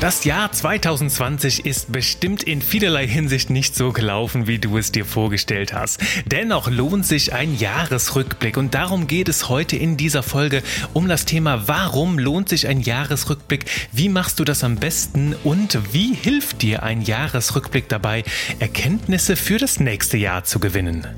[0.00, 5.04] Das Jahr 2020 ist bestimmt in vielerlei Hinsicht nicht so gelaufen, wie du es dir
[5.04, 6.00] vorgestellt hast.
[6.24, 11.24] Dennoch lohnt sich ein Jahresrückblick und darum geht es heute in dieser Folge um das
[11.24, 16.62] Thema, warum lohnt sich ein Jahresrückblick, wie machst du das am besten und wie hilft
[16.62, 18.22] dir ein Jahresrückblick dabei,
[18.60, 21.08] Erkenntnisse für das nächste Jahr zu gewinnen.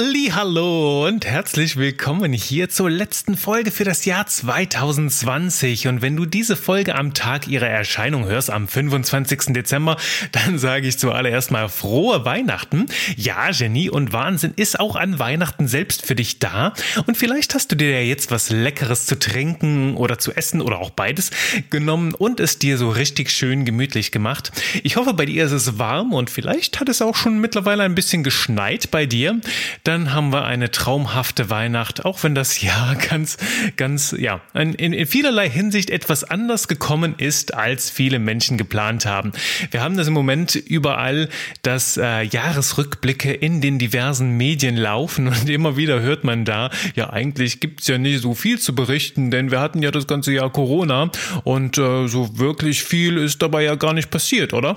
[0.00, 5.88] Hallo und herzlich willkommen hier zur letzten Folge für das Jahr 2020.
[5.88, 9.54] Und wenn du diese Folge am Tag ihrer Erscheinung hörst, am 25.
[9.54, 9.96] Dezember,
[10.32, 12.86] dann sage ich zuallererst mal frohe Weihnachten.
[13.16, 16.74] Ja, Genie und Wahnsinn ist auch an Weihnachten selbst für dich da.
[17.06, 20.78] Und vielleicht hast du dir ja jetzt was Leckeres zu trinken oder zu essen oder
[20.78, 21.32] auch beides
[21.70, 24.52] genommen und es dir so richtig schön gemütlich gemacht.
[24.84, 27.96] Ich hoffe, bei dir ist es warm und vielleicht hat es auch schon mittlerweile ein
[27.96, 29.40] bisschen geschneit bei dir
[29.88, 33.38] dann haben wir eine traumhafte Weihnacht, auch wenn das Jahr ganz,
[33.76, 39.32] ganz, ja, in, in vielerlei Hinsicht etwas anders gekommen ist, als viele Menschen geplant haben.
[39.70, 41.30] Wir haben das im Moment überall,
[41.62, 47.10] dass äh, Jahresrückblicke in den diversen Medien laufen und immer wieder hört man da, ja,
[47.10, 50.52] eigentlich gibt's ja nicht so viel zu berichten, denn wir hatten ja das ganze Jahr
[50.52, 51.10] Corona
[51.44, 54.76] und äh, so wirklich viel ist dabei ja gar nicht passiert, oder?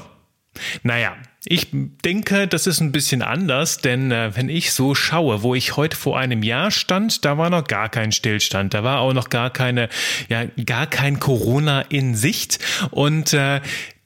[0.83, 5.55] Naja, ich denke, das ist ein bisschen anders, denn äh, wenn ich so schaue, wo
[5.55, 9.13] ich heute vor einem Jahr stand, da war noch gar kein Stillstand, da war auch
[9.13, 9.89] noch gar keine,
[10.29, 12.59] ja, gar kein Corona in Sicht.
[12.91, 13.61] Und äh,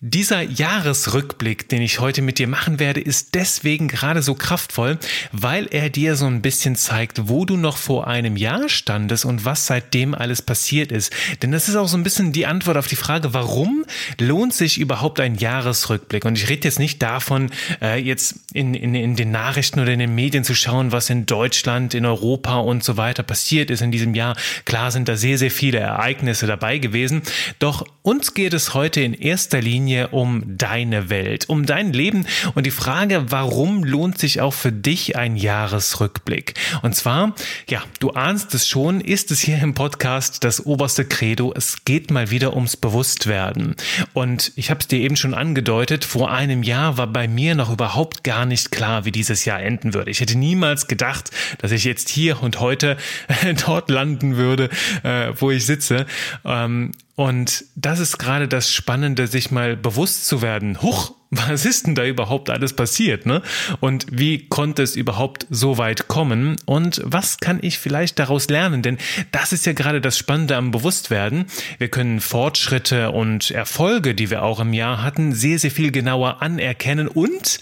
[0.07, 4.99] dieser Jahresrückblick, den ich heute mit dir machen werde, ist deswegen gerade so kraftvoll,
[5.31, 9.45] weil er dir so ein bisschen zeigt, wo du noch vor einem Jahr standest und
[9.45, 11.11] was seitdem alles passiert ist.
[11.41, 13.83] Denn das ist auch so ein bisschen die Antwort auf die Frage, warum
[14.19, 16.23] lohnt sich überhaupt ein Jahresrückblick?
[16.25, 17.49] Und ich rede jetzt nicht davon,
[17.81, 21.25] äh, jetzt in, in, in den Nachrichten oder in den Medien zu schauen, was in
[21.25, 24.35] Deutschland, in Europa und so weiter passiert ist in diesem Jahr.
[24.65, 27.23] Klar sind da sehr, sehr viele Ereignisse dabei gewesen.
[27.57, 32.25] Doch uns geht es heute in erster Linie mir um deine Welt, um dein Leben
[32.53, 36.53] und die Frage, warum lohnt sich auch für dich ein Jahresrückblick?
[36.81, 37.33] Und zwar,
[37.69, 42.11] ja, du ahnst es schon, ist es hier im Podcast das oberste Credo, es geht
[42.11, 43.75] mal wieder ums Bewusstwerden.
[44.13, 47.71] Und ich habe es dir eben schon angedeutet, vor einem Jahr war bei mir noch
[47.71, 50.11] überhaupt gar nicht klar, wie dieses Jahr enden würde.
[50.11, 52.97] Ich hätte niemals gedacht, dass ich jetzt hier und heute
[53.65, 54.69] dort landen würde,
[55.03, 56.05] äh, wo ich sitze.
[56.43, 60.81] Ähm, und das ist gerade das Spannende, sich mal bewusst zu werden.
[60.81, 63.41] Huch, was ist denn da überhaupt alles passiert, ne?
[63.79, 66.57] Und wie konnte es überhaupt so weit kommen?
[66.65, 68.81] Und was kann ich vielleicht daraus lernen?
[68.81, 68.97] Denn
[69.31, 71.45] das ist ja gerade das Spannende am Bewusstwerden.
[71.77, 76.41] Wir können Fortschritte und Erfolge, die wir auch im Jahr hatten, sehr, sehr viel genauer
[76.41, 77.59] anerkennen und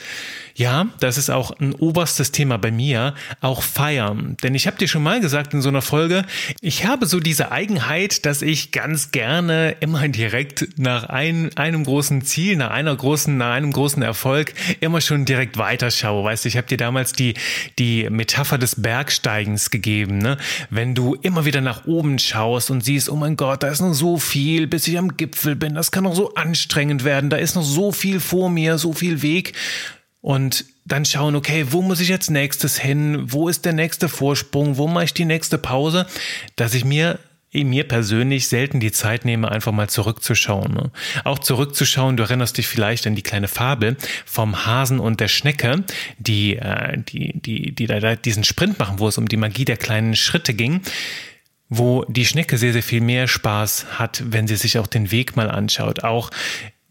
[0.56, 4.38] ja, das ist auch ein oberstes Thema bei mir, auch feiern.
[4.44, 6.26] Denn ich habe dir schon mal gesagt in so einer Folge,
[6.62, 12.24] ich habe so diese Eigenheit, dass ich ganz gerne immer direkt nach ein, einem großen
[12.24, 16.24] Ziel, nach einer großen, nach einem großen Erfolg immer schon direkt weiterschaue.
[16.24, 17.34] Weißt du, ich habe dir damals die,
[17.80, 20.18] die Metapher des Bergsteigens gegeben.
[20.20, 20.38] Ne?
[20.70, 23.94] Wenn du immer wieder nach oben schaust und siehst, oh mein Gott, da ist noch
[23.94, 27.56] so viel, bis ich am Gipfel bin, das kann noch so anstrengend werden, da ist
[27.56, 29.54] noch so viel vor mir, so viel Weg
[30.24, 33.26] und dann schauen, okay, wo muss ich jetzt nächstes hin?
[33.32, 34.78] Wo ist der nächste Vorsprung?
[34.78, 36.06] Wo mache ich die nächste Pause?
[36.56, 37.20] Dass ich mir
[37.54, 40.74] mir persönlich selten die Zeit nehme, einfach mal zurückzuschauen.
[40.74, 40.92] Ne?
[41.24, 45.84] Auch zurückzuschauen, du erinnerst dich vielleicht an die kleine Fabel vom Hasen und der Schnecke,
[46.18, 49.78] die, äh, die, die, die da diesen Sprint machen, wo es um die Magie der
[49.78, 50.82] kleinen Schritte ging
[51.76, 55.36] wo die Schnecke sehr, sehr viel mehr Spaß hat, wenn sie sich auch den Weg
[55.36, 56.04] mal anschaut.
[56.04, 56.30] Auch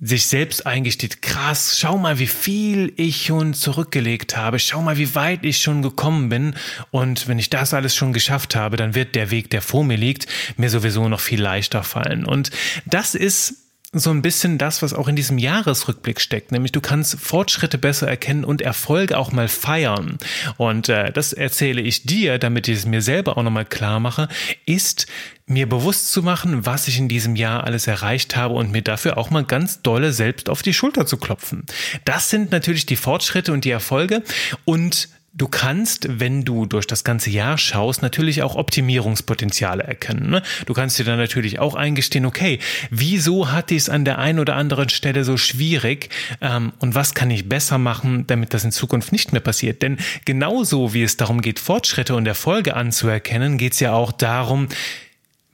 [0.05, 5.15] sich selbst eingesteht, krass, schau mal, wie viel ich schon zurückgelegt habe, schau mal, wie
[5.15, 6.57] weit ich schon gekommen bin
[6.91, 9.97] und wenn ich das alles schon geschafft habe, dann wird der Weg, der vor mir
[9.97, 10.27] liegt,
[10.57, 12.27] mir sowieso noch viel leichter fallen.
[12.27, 12.51] Und
[12.85, 13.62] das ist
[13.95, 18.09] so ein bisschen das, was auch in diesem Jahresrückblick steckt, nämlich du kannst Fortschritte besser
[18.09, 20.17] erkennen und Erfolge auch mal feiern.
[20.56, 24.29] Und äh, das erzähle ich dir, damit ich es mir selber auch nochmal klar mache,
[24.65, 25.06] ist
[25.44, 29.19] mir bewusst zu machen, was ich in diesem Jahr alles erreicht habe und mir dafür
[29.19, 31.67] auch mal ganz dolle selbst auf die Schulter zu klopfen.
[32.06, 34.23] Das sind natürlich die Fortschritte und die Erfolge
[34.65, 40.29] und Du kannst, wenn du durch das ganze Jahr schaust, natürlich auch Optimierungspotenziale erkennen.
[40.29, 40.43] Ne?
[40.67, 42.58] Du kannst dir dann natürlich auch eingestehen, okay,
[42.90, 46.11] wieso hatte ich es an der einen oder anderen Stelle so schwierig
[46.43, 49.81] ähm, und was kann ich besser machen, damit das in Zukunft nicht mehr passiert?
[49.81, 49.96] Denn
[50.26, 54.69] genauso wie es darum geht, Fortschritte und Erfolge anzuerkennen, geht es ja auch darum,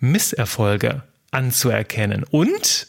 [0.00, 2.88] Misserfolge anzuerkennen und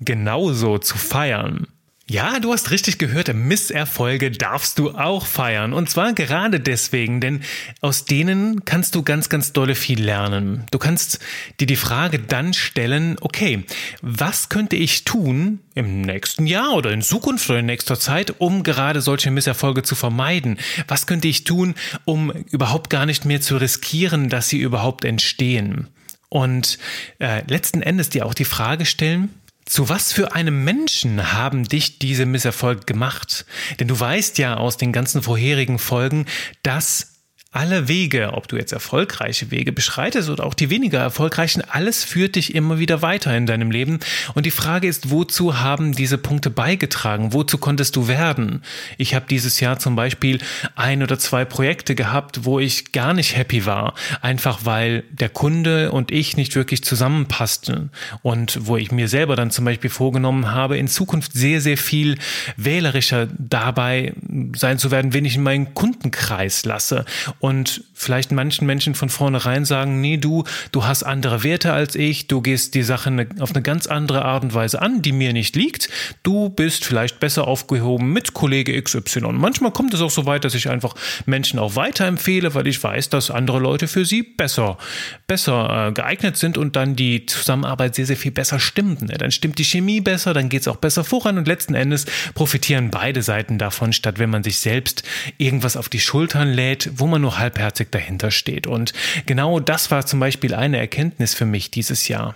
[0.00, 1.66] genauso zu feiern.
[2.08, 5.72] Ja, du hast richtig gehört, Misserfolge darfst du auch feiern.
[5.72, 7.42] Und zwar gerade deswegen, denn
[7.80, 10.64] aus denen kannst du ganz, ganz dolle viel lernen.
[10.72, 11.20] Du kannst
[11.60, 13.64] dir die Frage dann stellen, okay,
[14.02, 18.64] was könnte ich tun im nächsten Jahr oder in Zukunft oder in nächster Zeit, um
[18.64, 20.58] gerade solche Misserfolge zu vermeiden?
[20.88, 25.88] Was könnte ich tun, um überhaupt gar nicht mehr zu riskieren, dass sie überhaupt entstehen?
[26.28, 26.78] Und
[27.20, 29.30] äh, letzten Endes dir auch die Frage stellen,
[29.72, 33.46] zu was für einem Menschen haben dich diese Misserfolge gemacht?
[33.80, 36.26] Denn du weißt ja aus den ganzen vorherigen Folgen,
[36.62, 37.11] dass
[37.52, 42.36] alle Wege, ob du jetzt erfolgreiche Wege beschreitest oder auch die weniger erfolgreichen, alles führt
[42.36, 44.00] dich immer wieder weiter in deinem Leben.
[44.32, 47.34] Und die Frage ist, wozu haben diese Punkte beigetragen?
[47.34, 48.62] Wozu konntest du werden?
[48.96, 50.38] Ich habe dieses Jahr zum Beispiel
[50.76, 55.92] ein oder zwei Projekte gehabt, wo ich gar nicht happy war, einfach weil der Kunde
[55.92, 57.90] und ich nicht wirklich zusammenpassten
[58.22, 62.16] und wo ich mir selber dann zum Beispiel vorgenommen habe, in Zukunft sehr, sehr viel
[62.56, 64.14] wählerischer dabei
[64.56, 67.04] sein zu werden, wenn ich in meinen Kundenkreis lasse
[67.42, 72.28] und vielleicht manchen Menschen von vornherein sagen, nee, du, du hast andere Werte als ich,
[72.28, 75.56] du gehst die Sache auf eine ganz andere Art und Weise an, die mir nicht
[75.56, 75.88] liegt.
[76.22, 79.32] Du bist vielleicht besser aufgehoben mit Kollege XY.
[79.32, 80.94] Manchmal kommt es auch so weit, dass ich einfach
[81.26, 84.78] Menschen auch weiterempfehle, weil ich weiß, dass andere Leute für sie besser,
[85.26, 89.02] besser äh, geeignet sind und dann die Zusammenarbeit sehr, sehr viel besser stimmt.
[89.02, 89.14] Ne?
[89.18, 92.92] Dann stimmt die Chemie besser, dann geht es auch besser voran und letzten Endes profitieren
[92.92, 95.02] beide Seiten davon, statt wenn man sich selbst
[95.38, 98.66] irgendwas auf die Schultern lädt, wo man nur halbherzig dahinter steht.
[98.66, 98.92] Und
[99.26, 102.34] genau das war zum Beispiel eine Erkenntnis für mich dieses Jahr.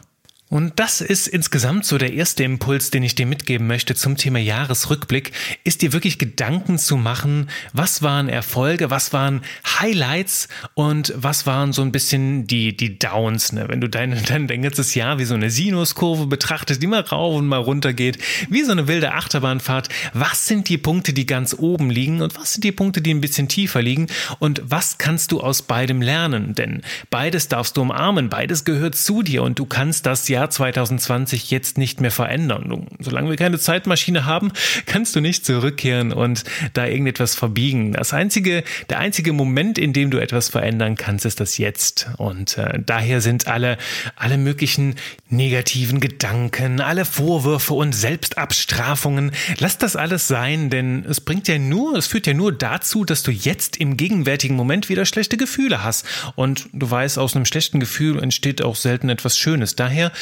[0.49, 4.39] Und das ist insgesamt so der erste Impuls, den ich dir mitgeben möchte zum Thema
[4.39, 5.33] Jahresrückblick,
[5.65, 9.43] ist dir wirklich Gedanken zu machen, was waren Erfolge, was waren
[9.81, 13.65] Highlights und was waren so ein bisschen die, die Downs, ne?
[13.69, 17.35] wenn du dein, dein, dein ganzes Jahr wie so eine Sinuskurve betrachtest, die mal rauf
[17.35, 18.19] und mal runter geht,
[18.49, 22.53] wie so eine wilde Achterbahnfahrt, was sind die Punkte, die ganz oben liegen und was
[22.53, 24.07] sind die Punkte, die ein bisschen tiefer liegen
[24.39, 29.25] und was kannst du aus beidem lernen, denn beides darfst du umarmen, beides gehört zu
[29.25, 32.87] dir und du kannst das ja Jahr 2020 jetzt nicht mehr verändern.
[32.99, 34.53] Solange wir keine Zeitmaschine haben,
[34.85, 36.45] kannst du nicht zurückkehren und
[36.75, 37.93] da irgendetwas verbiegen.
[37.93, 42.09] Das einzige, der einzige Moment, in dem du etwas verändern kannst, ist das Jetzt.
[42.19, 43.79] Und äh, daher sind alle,
[44.15, 44.97] alle möglichen
[45.31, 51.97] negativen Gedanken, alle Vorwürfe und Selbstabstrafungen, lass das alles sein, denn es bringt ja nur,
[51.97, 56.05] es führt ja nur dazu, dass du jetzt im gegenwärtigen Moment wieder schlechte Gefühle hast.
[56.35, 59.77] Und du weißt, aus einem schlechten Gefühl entsteht auch selten etwas Schönes.
[59.77, 60.13] Daher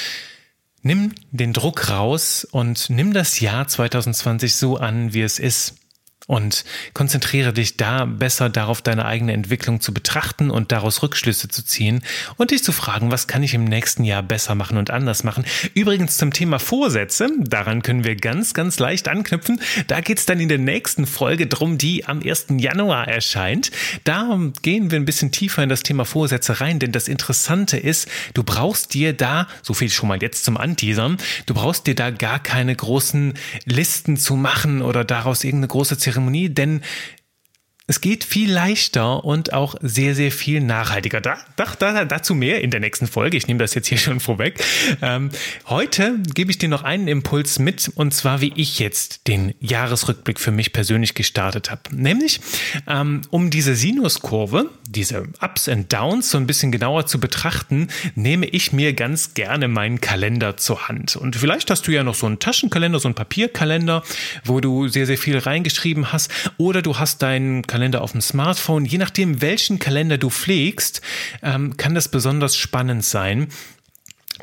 [0.86, 5.76] Nimm den Druck raus und nimm das Jahr 2020 so an, wie es ist
[6.26, 11.64] und konzentriere dich da besser darauf, deine eigene Entwicklung zu betrachten und daraus Rückschlüsse zu
[11.64, 12.02] ziehen
[12.36, 15.44] und dich zu fragen, was kann ich im nächsten Jahr besser machen und anders machen.
[15.74, 19.60] Übrigens zum Thema Vorsätze, daran können wir ganz, ganz leicht anknüpfen.
[19.86, 22.46] Da geht's dann in der nächsten Folge drum, die am 1.
[22.56, 23.70] Januar erscheint.
[24.04, 28.08] Da gehen wir ein bisschen tiefer in das Thema Vorsätze rein, denn das Interessante ist,
[28.32, 32.10] du brauchst dir da, so viel schon mal jetzt zum Anteasern, du brauchst dir da
[32.10, 33.34] gar keine großen
[33.66, 36.80] Listen zu machen oder daraus irgendeine große Zeremonie Zeremonie, denn
[37.86, 41.20] es geht viel leichter und auch sehr, sehr viel nachhaltiger.
[41.20, 43.36] Da, da, dazu mehr in der nächsten Folge.
[43.36, 44.64] Ich nehme das jetzt hier schon vorweg.
[45.02, 45.28] Ähm,
[45.66, 50.40] heute gebe ich dir noch einen Impuls mit, und zwar wie ich jetzt den Jahresrückblick
[50.40, 51.82] für mich persönlich gestartet habe.
[51.90, 52.40] Nämlich,
[52.86, 58.46] ähm, um diese Sinuskurve, diese Ups and Downs so ein bisschen genauer zu betrachten, nehme
[58.46, 61.16] ich mir ganz gerne meinen Kalender zur Hand.
[61.16, 64.02] Und vielleicht hast du ja noch so einen Taschenkalender, so einen Papierkalender,
[64.42, 68.84] wo du sehr, sehr viel reingeschrieben hast, oder du hast deinen Kalender auf dem Smartphone.
[68.84, 71.00] Je nachdem, welchen Kalender du pflegst,
[71.42, 73.48] ähm, kann das besonders spannend sein.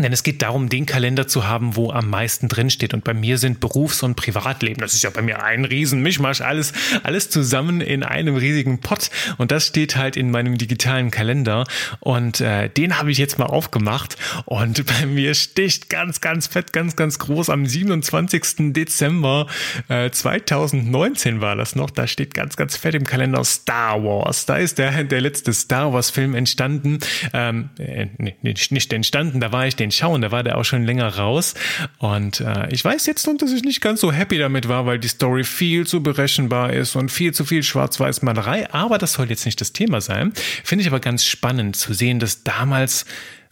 [0.02, 2.94] Denn es geht darum, den Kalender zu haben, wo am meisten drinsteht.
[2.94, 4.82] Und bei mir sind Berufs- und Privatleben.
[4.82, 6.42] Das ist ja bei mir ein Riesenmischmasch.
[6.42, 9.10] Alles, alles zusammen in einem riesigen Pott.
[9.38, 11.66] Und das steht halt in meinem digitalen Kalender.
[12.00, 14.18] Und äh, den habe ich jetzt mal aufgemacht.
[14.46, 18.74] Und bei mir sticht ganz, ganz fett, ganz, ganz groß am 27.
[18.74, 19.48] Dezember
[19.90, 21.90] äh, 2019 war das noch.
[21.90, 24.46] Da steht ganz, ganz fett im Kalender Star Wars.
[24.46, 27.00] Da ist der, der letzte Star Wars Film entstanden.
[27.34, 28.08] Ähm, äh,
[28.42, 30.22] nicht, nicht entstanden, da war ich den schauen.
[30.22, 31.54] Da war der auch schon länger raus.
[31.98, 35.00] Und äh, ich weiß jetzt nun, dass ich nicht ganz so happy damit war, weil
[35.00, 38.72] die Story viel zu berechenbar ist und viel zu viel Schwarz-Weiß-Malerei.
[38.74, 40.34] Aber das soll jetzt nicht das Thema sein.
[40.64, 43.06] Finde ich aber ganz spannend zu sehen, dass damals,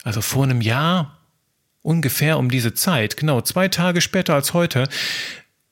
[0.04, 1.16] also vor einem Jahr,
[1.82, 4.88] ungefähr um diese Zeit, genau zwei Tage später als heute,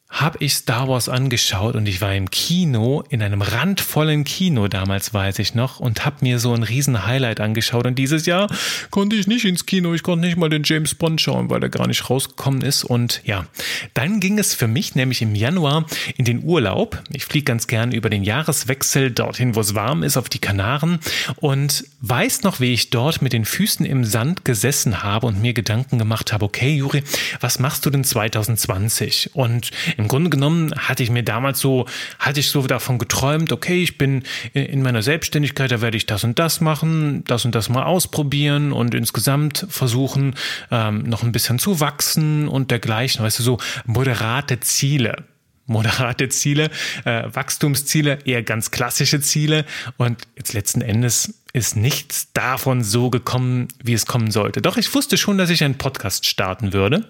[0.08, 5.12] habe ich Star Wars angeschaut und ich war im Kino, in einem randvollen Kino damals,
[5.12, 7.86] weiß ich noch, und habe mir so ein riesen Highlight angeschaut.
[7.86, 8.50] Und dieses Jahr
[8.90, 11.68] konnte ich nicht ins Kino, ich konnte nicht mal den James Bond schauen, weil er
[11.68, 12.84] gar nicht rausgekommen ist.
[12.84, 13.46] Und ja,
[13.92, 15.84] dann ging es für mich nämlich im Januar
[16.16, 17.02] in den Urlaub.
[17.12, 21.00] Ich fliege ganz gern über den Jahreswechsel dorthin, wo es warm ist, auf die Kanaren
[21.36, 25.52] und weiß noch, wie ich dort mit den Füßen im Sand gesessen habe und mir
[25.52, 27.02] Gedanken gemacht habe, okay, Juri,
[27.40, 29.34] was machst du denn 2020?
[29.34, 31.86] Und im Grunde genommen hatte ich mir damals so,
[32.20, 34.22] hatte ich so davon geträumt, okay, ich bin
[34.54, 38.72] in meiner Selbstständigkeit, da werde ich das und das machen, das und das mal ausprobieren
[38.72, 40.36] und insgesamt versuchen,
[40.70, 45.24] ähm, noch ein bisschen zu wachsen und dergleichen, weißt du, so moderate Ziele
[45.70, 46.70] moderate Ziele,
[47.04, 49.66] äh, Wachstumsziele, eher ganz klassische Ziele.
[49.98, 54.62] Und jetzt letzten Endes ist nichts davon so gekommen, wie es kommen sollte.
[54.62, 57.04] Doch ich wusste schon, dass ich einen Podcast starten würde.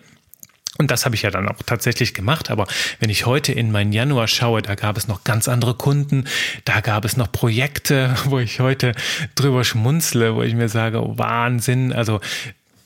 [0.79, 2.51] Und das habe ich ja dann auch tatsächlich gemacht.
[2.51, 2.67] Aber
[3.01, 6.25] wenn ich heute in meinen Januar schaue, da gab es noch ganz andere Kunden,
[6.65, 8.93] da gab es noch Projekte, wo ich heute
[9.35, 11.93] drüber schmunzle, wo ich mir sage, oh, Wahnsinn.
[11.93, 12.21] Also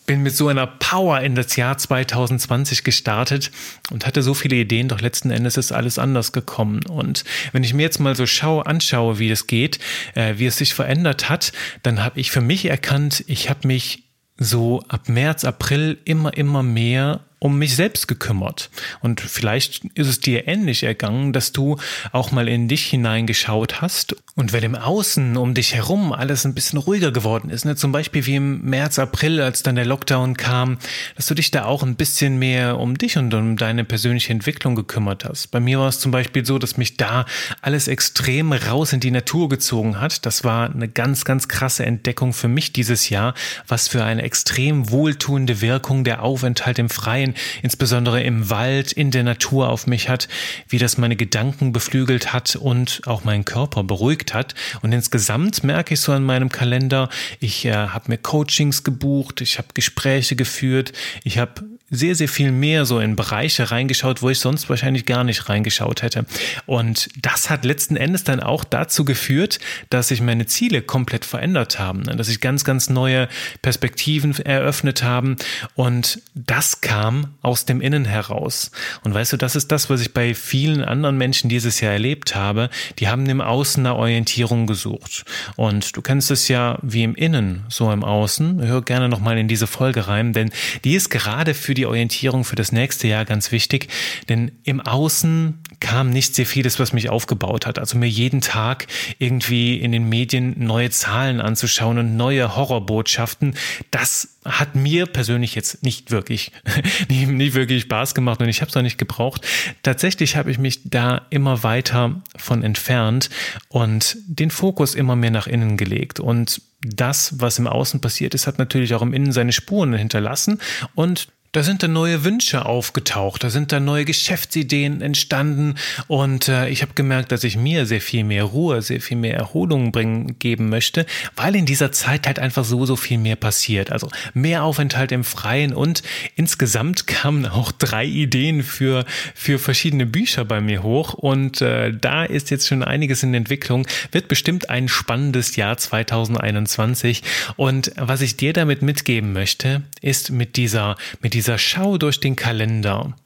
[0.06, 3.50] bin mit so einer Power in das Jahr 2020 gestartet
[3.90, 6.84] und hatte so viele Ideen, doch letzten Endes ist alles anders gekommen.
[6.86, 9.78] Und wenn ich mir jetzt mal so schaue, anschaue, wie es geht,
[10.14, 14.04] äh, wie es sich verändert hat, dann habe ich für mich erkannt, ich habe mich
[14.38, 18.70] so ab März, April immer, immer mehr um mich selbst gekümmert.
[19.00, 21.76] Und vielleicht ist es dir ähnlich ergangen, dass du
[22.12, 26.54] auch mal in dich hineingeschaut hast und wenn im Außen um dich herum alles ein
[26.54, 27.76] bisschen ruhiger geworden ist, ne?
[27.76, 30.78] zum Beispiel wie im März, April, als dann der Lockdown kam,
[31.16, 34.74] dass du dich da auch ein bisschen mehr um dich und um deine persönliche Entwicklung
[34.74, 35.50] gekümmert hast.
[35.50, 37.26] Bei mir war es zum Beispiel so, dass mich da
[37.60, 40.24] alles extrem raus in die Natur gezogen hat.
[40.24, 43.34] Das war eine ganz, ganz krasse Entdeckung für mich dieses Jahr,
[43.66, 47.31] was für eine extrem wohltuende Wirkung der Aufenthalt im Freien
[47.62, 50.28] insbesondere im Wald, in der Natur auf mich hat,
[50.68, 54.54] wie das meine Gedanken beflügelt hat und auch meinen Körper beruhigt hat.
[54.82, 57.08] Und insgesamt merke ich so an meinem Kalender,
[57.40, 60.92] ich äh, habe mir Coachings gebucht, ich habe Gespräche geführt,
[61.24, 61.62] ich habe
[61.92, 66.02] sehr, sehr viel mehr so in Bereiche reingeschaut, wo ich sonst wahrscheinlich gar nicht reingeschaut
[66.02, 66.24] hätte.
[66.64, 69.60] Und das hat letzten Endes dann auch dazu geführt,
[69.90, 73.28] dass sich meine Ziele komplett verändert haben, dass sich ganz, ganz neue
[73.60, 75.36] Perspektiven eröffnet haben.
[75.74, 78.70] Und das kam aus dem Innen heraus.
[79.04, 82.34] Und weißt du, das ist das, was ich bei vielen anderen Menschen dieses Jahr erlebt
[82.34, 82.70] habe.
[82.98, 85.26] Die haben im Außen eine Orientierung gesucht.
[85.56, 88.62] Und du kennst es ja wie im Innen, so im Außen.
[88.62, 90.50] Hör gerne nochmal in diese Folge rein, denn
[90.84, 93.88] die ist gerade für die die Orientierung für das nächste Jahr ganz wichtig,
[94.28, 97.80] denn im Außen kam nicht sehr vieles, was mich aufgebaut hat.
[97.80, 98.86] Also mir jeden Tag
[99.18, 103.56] irgendwie in den Medien neue Zahlen anzuschauen und neue Horrorbotschaften,
[103.90, 106.52] das hat mir persönlich jetzt nicht wirklich,
[107.08, 109.44] nicht, nicht wirklich Spaß gemacht und ich habe es auch nicht gebraucht.
[109.82, 113.28] Tatsächlich habe ich mich da immer weiter von entfernt
[113.68, 118.46] und den Fokus immer mehr nach innen gelegt und das, was im Außen passiert ist,
[118.46, 120.60] hat natürlich auch im Innen seine Spuren hinterlassen
[120.94, 125.74] und da sind dann neue Wünsche aufgetaucht, da sind dann neue Geschäftsideen entstanden
[126.06, 129.36] und äh, ich habe gemerkt, dass ich mir sehr viel mehr Ruhe, sehr viel mehr
[129.36, 131.04] Erholung bringen geben möchte,
[131.36, 133.92] weil in dieser Zeit halt einfach so so viel mehr passiert.
[133.92, 136.02] Also mehr Aufenthalt im Freien und
[136.36, 139.04] insgesamt kamen auch drei Ideen für
[139.34, 143.86] für verschiedene Bücher bei mir hoch und äh, da ist jetzt schon einiges in Entwicklung.
[144.10, 147.22] Wird bestimmt ein spannendes Jahr 2021
[147.56, 152.20] und was ich dir damit mitgeben möchte, ist mit dieser mit dieser dieser Schau durch
[152.20, 153.16] den Kalender.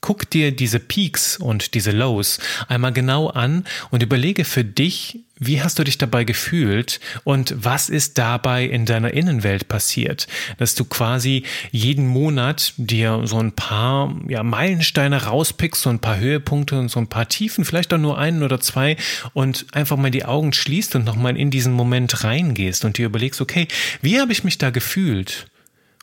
[0.00, 2.38] Guck dir diese Peaks und diese Lows
[2.68, 7.90] einmal genau an und überlege für dich, wie hast du dich dabei gefühlt und was
[7.90, 10.26] ist dabei in deiner Innenwelt passiert,
[10.56, 16.18] dass du quasi jeden Monat dir so ein paar ja, Meilensteine rauspickst, so ein paar
[16.18, 18.96] Höhepunkte und so ein paar Tiefen, vielleicht auch nur einen oder zwei
[19.34, 23.42] und einfach mal die Augen schließt und nochmal in diesen Moment reingehst und dir überlegst,
[23.42, 23.68] okay,
[24.00, 25.49] wie habe ich mich da gefühlt?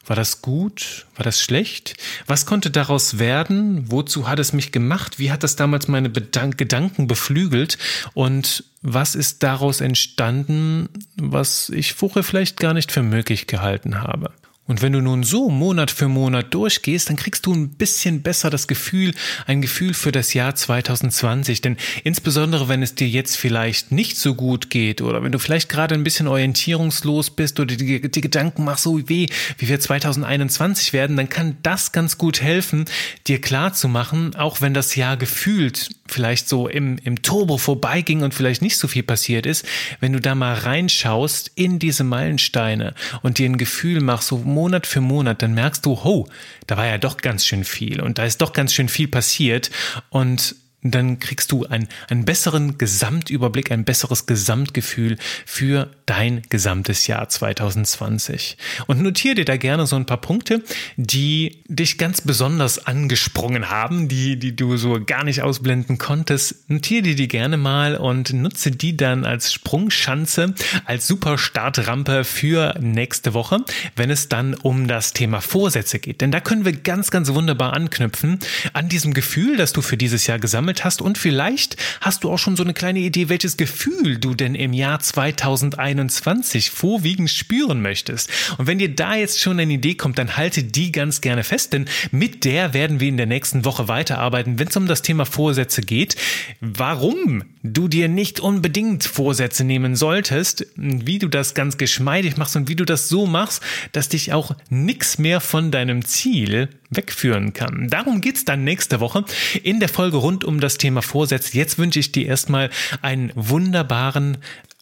[0.07, 1.05] War das gut?
[1.15, 1.95] War das schlecht?
[2.25, 3.91] Was konnte daraus werden?
[3.91, 5.19] Wozu hat es mich gemacht?
[5.19, 7.77] Wie hat das damals meine Bedank Gedanken beflügelt?
[8.13, 10.87] Und was ist daraus entstanden,
[11.17, 14.31] was ich vorher vielleicht gar nicht für möglich gehalten habe?
[14.67, 18.49] Und wenn du nun so Monat für Monat durchgehst, dann kriegst du ein bisschen besser
[18.49, 19.13] das Gefühl,
[19.45, 21.61] ein Gefühl für das Jahr 2020.
[21.61, 25.69] Denn insbesondere, wenn es dir jetzt vielleicht nicht so gut geht oder wenn du vielleicht
[25.69, 30.91] gerade ein bisschen orientierungslos bist oder die, die Gedanken machst, so wie, wie wir 2021
[30.91, 32.85] werden, dann kann das ganz gut helfen,
[33.27, 38.23] dir klar zu machen, auch wenn das Jahr gefühlt vielleicht so im, im Turbo vorbeiging
[38.23, 39.65] und vielleicht nicht so viel passiert ist,
[39.99, 44.87] wenn du da mal reinschaust in diese Meilensteine und dir ein Gefühl machst, so Monat
[44.87, 46.27] für Monat, dann merkst du, ho,
[46.65, 49.69] da war ja doch ganz schön viel und da ist doch ganz schön viel passiert.
[50.09, 57.27] Und dann kriegst du einen, einen besseren Gesamtüberblick, ein besseres Gesamtgefühl für dein gesamtes Jahr
[57.27, 58.57] 2020.
[58.85, 60.63] Und notiere dir da gerne so ein paar Punkte,
[60.95, 66.69] die dich ganz besonders angesprungen haben, die, die du so gar nicht ausblenden konntest.
[66.69, 70.53] Notiere dir die gerne mal und nutze die dann als Sprungschanze,
[70.85, 73.61] als super Startrampe für nächste Woche,
[73.95, 76.21] wenn es dann um das Thema Vorsätze geht.
[76.21, 78.39] Denn da können wir ganz, ganz wunderbar anknüpfen
[78.73, 82.31] an diesem Gefühl, das du für dieses Jahr gesammelt gesammelt hast und vielleicht hast du
[82.31, 87.81] auch schon so eine kleine Idee, welches Gefühl du denn im Jahr 2021 vorwiegend spüren
[87.81, 88.29] möchtest.
[88.57, 91.73] Und wenn dir da jetzt schon eine Idee kommt, dann halte die ganz gerne fest,
[91.73, 95.25] denn mit der werden wir in der nächsten Woche weiterarbeiten, wenn es um das Thema
[95.25, 96.15] Vorsätze geht.
[96.59, 97.43] Warum
[97.73, 102.75] du dir nicht unbedingt Vorsätze nehmen solltest, wie du das ganz geschmeidig machst und wie
[102.75, 107.87] du das so machst, dass dich auch nichts mehr von deinem Ziel wegführen kann.
[107.89, 109.25] Darum geht's dann nächste Woche
[109.63, 111.57] in der Folge rund um das Thema Vorsätze.
[111.57, 112.69] Jetzt wünsche ich dir erstmal
[113.01, 114.37] einen wunderbaren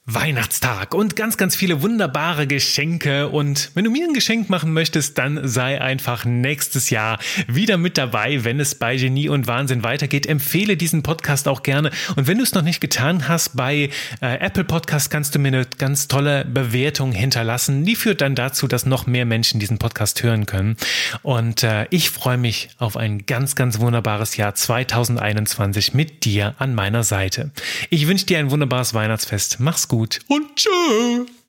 [0.07, 3.27] Weihnachtstag und ganz, ganz viele wunderbare Geschenke.
[3.27, 7.97] Und wenn du mir ein Geschenk machen möchtest, dann sei einfach nächstes Jahr wieder mit
[7.97, 10.27] dabei, wenn es bei Genie und Wahnsinn weitergeht.
[10.27, 11.89] Empfehle diesen Podcast auch gerne.
[12.15, 13.89] Und wenn du es noch nicht getan hast, bei
[14.21, 17.83] äh, Apple Podcast kannst du mir eine ganz tolle Bewertung hinterlassen.
[17.83, 20.77] Die führt dann dazu, dass noch mehr Menschen diesen Podcast hören können.
[21.23, 26.75] Und äh, ich freue mich auf ein ganz, ganz wunderbares Jahr 2021 mit dir an
[26.75, 27.49] meiner Seite.
[27.89, 29.59] Ich wünsche dir ein wunderbares Weihnachtsfest.
[29.59, 31.25] Mach's gut gut und tschö.